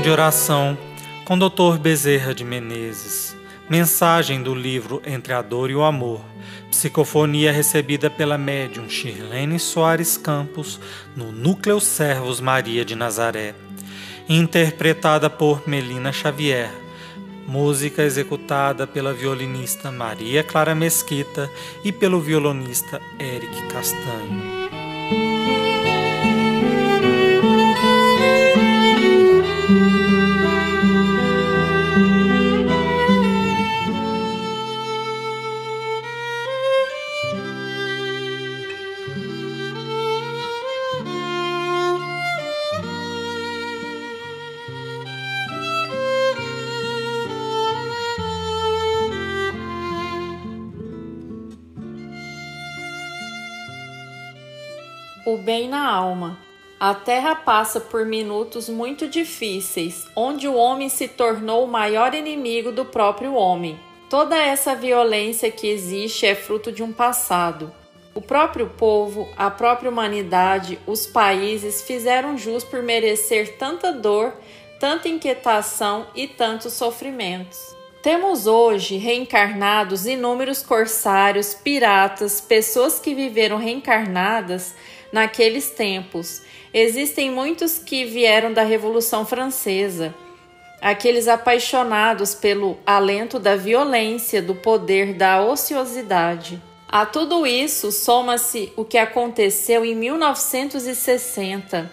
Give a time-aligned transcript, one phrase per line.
[0.00, 0.76] de oração
[1.24, 1.78] com Dr.
[1.78, 3.36] Bezerra de Menezes.
[3.68, 6.20] Mensagem do livro Entre a Dor e o Amor.
[6.70, 10.80] Psicofonia recebida pela médium Shirlene Soares Campos
[11.14, 13.54] no Núcleo Servos Maria de Nazaré.
[14.28, 16.70] Interpretada por Melina Xavier.
[17.46, 21.50] Música executada pela violinista Maria Clara Mesquita
[21.84, 24.61] e pelo violonista Eric Castanho.
[55.24, 56.36] O bem na alma.
[56.80, 62.72] A terra passa por minutos muito difíceis, onde o homem se tornou o maior inimigo
[62.72, 63.78] do próprio homem.
[64.10, 67.72] Toda essa violência que existe é fruto de um passado.
[68.12, 74.34] O próprio povo, a própria humanidade, os países fizeram jus por merecer tanta dor,
[74.80, 77.76] tanta inquietação e tantos sofrimentos.
[78.02, 84.74] Temos hoje reencarnados inúmeros corsários, piratas, pessoas que viveram reencarnadas
[85.12, 86.42] naqueles tempos.
[86.72, 90.14] Existem muitos que vieram da Revolução Francesa,
[90.80, 96.60] aqueles apaixonados pelo alento da violência, do poder, da ociosidade.
[96.88, 101.90] A tudo isso soma-se o que aconteceu em 1960.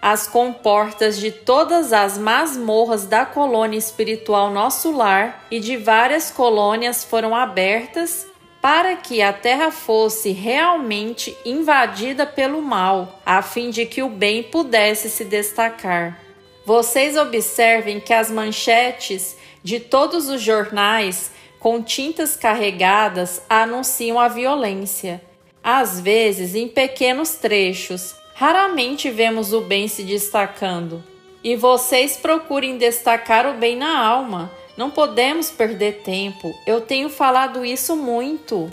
[0.00, 7.04] As comportas de todas as masmorras da colônia espiritual Nosso Lar e de várias colônias
[7.04, 8.29] foram abertas
[8.60, 14.42] para que a terra fosse realmente invadida pelo mal, a fim de que o bem
[14.42, 16.20] pudesse se destacar.
[16.64, 25.22] Vocês observem que as manchetes de todos os jornais com tintas carregadas anunciam a violência.
[25.62, 31.02] Às vezes, em pequenos trechos, raramente vemos o bem se destacando.
[31.42, 36.58] E vocês procurem destacar o bem na alma não podemos perder tempo.
[36.66, 38.70] Eu tenho falado isso muito.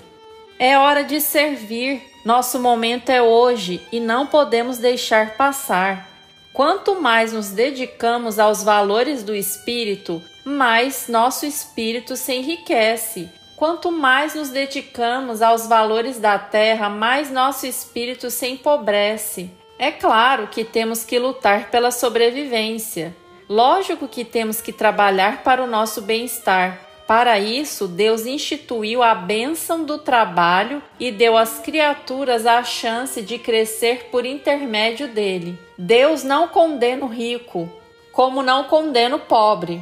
[0.57, 2.01] É hora de servir.
[2.23, 6.09] Nosso momento é hoje e não podemos deixar passar.
[6.53, 13.29] Quanto mais nos dedicamos aos valores do espírito, mais nosso espírito se enriquece.
[13.57, 19.51] Quanto mais nos dedicamos aos valores da terra, mais nosso espírito se empobrece.
[19.78, 23.13] É claro que temos que lutar pela sobrevivência.
[23.50, 26.81] Lógico que temos que trabalhar para o nosso bem-estar.
[27.08, 33.40] Para isso, Deus instituiu a bênção do trabalho e deu às criaturas a chance de
[33.40, 35.58] crescer por intermédio dele.
[35.78, 37.72] Deus não condena o rico,
[38.12, 39.81] como não condena o pobre.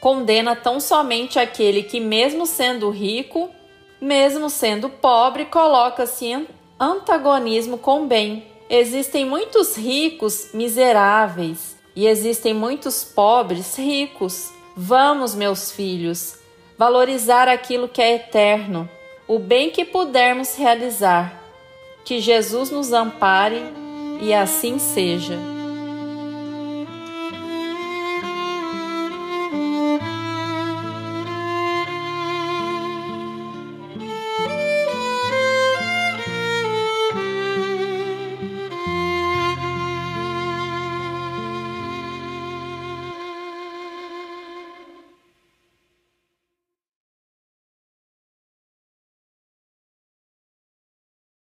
[0.00, 3.48] Condena tão somente aquele que, mesmo sendo rico,
[3.98, 6.46] mesmo sendo pobre, coloca-se em
[6.78, 8.44] antagonismo com o bem.
[8.68, 14.52] Existem muitos ricos miseráveis e existem muitos pobres ricos.
[14.76, 16.36] Vamos, meus filhos,
[16.78, 18.88] valorizar aquilo que é eterno,
[19.26, 21.42] o bem que pudermos realizar.
[22.04, 23.64] Que Jesus nos ampare
[24.22, 25.57] e assim seja.